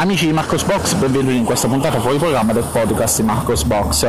[0.00, 4.08] Amici di Marcos Box, benvenuti in questa puntata fuori programma del podcast di Marcos Box.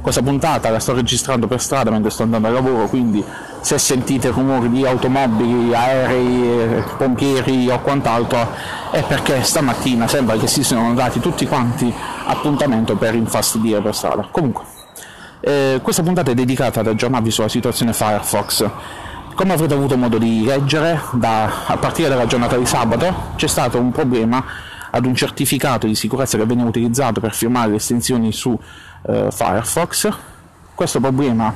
[0.00, 3.24] Questa puntata la sto registrando per strada mentre sto andando a lavoro, quindi
[3.60, 8.48] se sentite rumori di automobili, aerei, pompieri o quant'altro
[8.90, 11.94] è perché stamattina sembra che si siano dati tutti quanti
[12.26, 14.26] appuntamento per infastidire per strada.
[14.32, 14.64] Comunque,
[15.38, 18.68] eh, questa puntata è dedicata ad aggiornarvi sulla situazione Firefox.
[19.36, 23.78] Come avrete avuto modo di leggere, da, a partire dalla giornata di sabato c'è stato
[23.78, 24.44] un problema
[24.98, 28.58] ad un certificato di sicurezza che veniva utilizzato per firmare le estensioni su
[29.06, 30.08] eh, Firefox.
[30.74, 31.54] Questo problema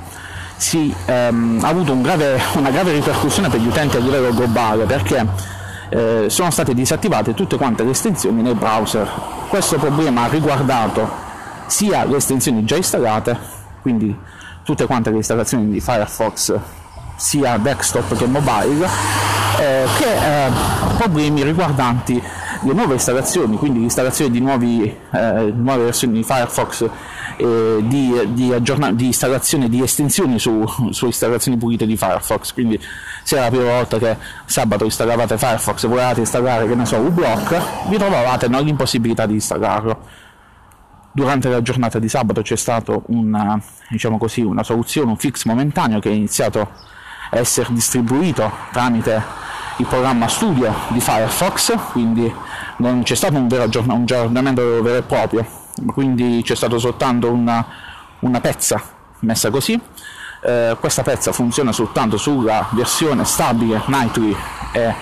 [0.56, 4.84] si, ehm, ha avuto un grave, una grave ripercussione per gli utenti a livello globale
[4.84, 5.26] perché
[5.90, 9.10] eh, sono state disattivate tutte quante le estensioni nei browser.
[9.48, 11.30] Questo problema ha riguardato
[11.66, 13.36] sia le estensioni già installate,
[13.82, 14.16] quindi
[14.62, 16.54] tutte quante le installazioni di Firefox
[17.16, 18.86] sia desktop che mobile,
[19.58, 20.50] eh, che eh,
[20.96, 22.22] problemi riguardanti
[22.64, 26.88] le nuove installazioni, quindi l'installazione di nuovi, eh, nuove versioni di Firefox,
[27.36, 32.52] eh, di, di, di, installazione di estensioni su, su, installazioni pulite di Firefox.
[32.52, 32.80] Quindi
[33.22, 36.96] se era la prima volta che sabato installavate Firefox e volevate installare, che ne so,
[36.96, 40.20] uBlock, vi trovavate nell'impossibilità di installarlo.
[41.14, 45.98] Durante la giornata di sabato c'è stata una, diciamo così, una soluzione, un fix momentaneo
[45.98, 46.60] che è iniziato
[47.30, 49.40] a essere distribuito tramite
[49.78, 52.32] il programma studio di Firefox, quindi
[52.78, 55.46] non c'è stato un vero aggiornamento vero e proprio,
[55.86, 57.66] quindi c'è stato soltanto una,
[58.20, 58.80] una pezza
[59.20, 59.80] messa così.
[60.44, 64.36] Eh, questa pezza funziona soltanto sulla versione stabile Nightly
[64.72, 64.94] e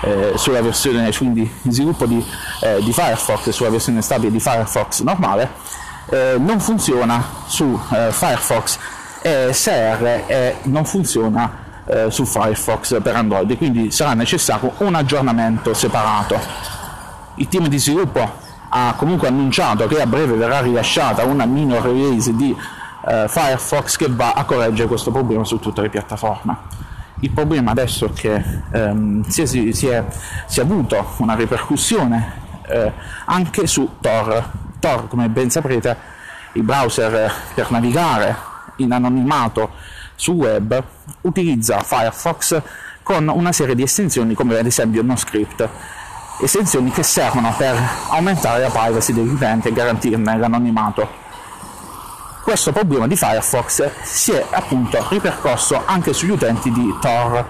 [0.00, 2.24] eh, sulla versione quindi di sviluppo di,
[2.62, 5.50] eh, di Firefox sulla versione stabile di Firefox normale
[6.10, 8.78] eh, non funziona su eh, Firefox
[9.22, 16.77] ESR e non funziona eh, su Firefox per Android, quindi sarà necessario un aggiornamento separato.
[17.38, 22.34] Il team di sviluppo ha comunque annunciato che a breve verrà rilasciata una minor release
[22.34, 22.54] di
[23.06, 26.56] eh, Firefox che va a correggere questo problema su tutte le piattaforme.
[27.20, 30.04] Il problema adesso è che ehm, si, è, si, è,
[30.46, 32.32] si, è, avuto una ripercussione
[32.66, 32.92] eh,
[33.24, 34.50] anche su Tor.
[34.80, 35.96] Tor, come ben saprete,
[36.52, 38.36] il browser per navigare
[38.76, 39.70] in anonimato
[40.14, 40.82] sul web
[41.22, 42.62] utilizza Firefox
[43.02, 45.68] con una serie di estensioni come ad esempio NoScript,
[46.40, 47.76] estensioni che servono per
[48.10, 51.26] aumentare la privacy degli utenti e garantirne l'anonimato.
[52.42, 57.46] Questo problema di Firefox si è appunto ripercorso anche sugli utenti di Tor,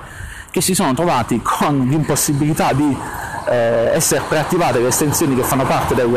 [0.50, 2.96] che si sono trovati con l'impossibilità di
[3.48, 6.10] eh, essere preattivate le estensioni che fanno parte del,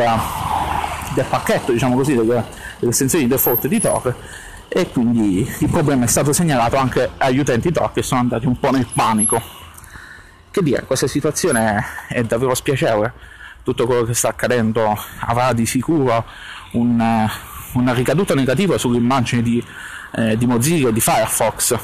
[1.13, 2.43] del pacchetto, diciamo così, delle,
[2.79, 4.15] delle estensioni default di Tor
[4.73, 8.57] e quindi il problema è stato segnalato anche agli utenti TOC che sono andati un
[8.57, 9.41] po' nel panico.
[10.51, 13.13] Che dire, questa situazione è davvero spiacevole,
[13.63, 16.25] tutto quello che sta accadendo avrà di sicuro
[16.71, 17.29] un,
[17.71, 19.65] una ricaduta negativa sull'immagine di,
[20.13, 21.79] eh, di Mozilla e di Firefox,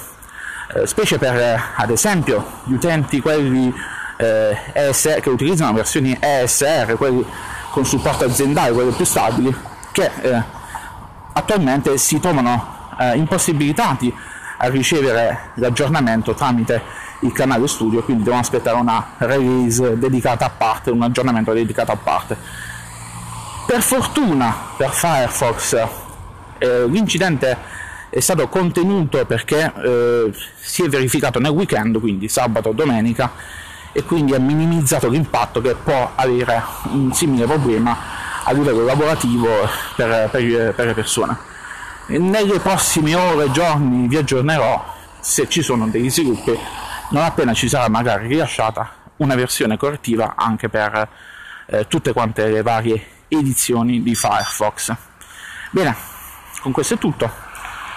[0.73, 3.73] eh, specie per ad esempio gli utenti quelli
[4.17, 7.25] eh, ESR, che utilizzano versioni ESR, quelli
[7.71, 9.55] con supporto aziendale, quelli più stabili,
[9.93, 10.43] che eh,
[11.31, 14.13] attualmente si trovano eh, impossibilitati
[14.57, 20.91] a ricevere l'aggiornamento tramite il canale studio, quindi devono aspettare una release dedicata a parte,
[20.91, 22.37] un aggiornamento dedicato a parte.
[23.65, 25.87] Per fortuna per Firefox
[26.57, 27.57] eh, l'incidente
[28.09, 33.31] è stato contenuto perché eh, si è verificato nel weekend, quindi sabato o domenica,
[33.91, 37.97] e quindi ha minimizzato l'impatto che può avere un simile problema
[38.43, 39.47] a livello lavorativo
[39.95, 41.55] per, per, per le persone
[42.07, 46.57] nelle prossime ore, giorni vi aggiornerò se ci sono degli sviluppi,
[47.09, 51.09] non appena ci sarà magari rilasciata una versione correttiva anche per
[51.65, 54.93] eh, tutte quante le varie edizioni di Firefox.
[55.71, 55.95] Bene,
[56.61, 57.29] con questo è tutto.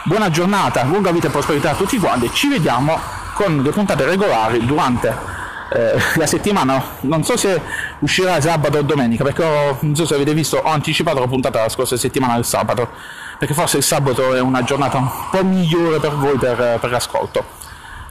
[0.02, 2.30] Buona giornata, lunga vita e prosperità a tutti quanti.
[2.32, 2.98] Ci vediamo
[3.34, 5.39] con le puntate regolari durante
[5.72, 6.82] eh, la settimana.
[7.00, 7.60] Non so se
[8.00, 11.62] uscirà sabato o domenica, perché ho, non so se avete visto, ho anticipato la puntata
[11.62, 15.98] la scorsa settimana del sabato perché forse il sabato è una giornata un po' migliore
[15.98, 17.42] per voi per, per l'ascolto.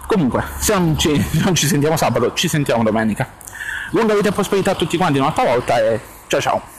[0.08, 3.30] Comunque, se non ci, non ci sentiamo sabato, ci sentiamo domenica.
[3.92, 6.79] Lunga vita e prosperità a tutti quanti un'altra volta e ciao ciao!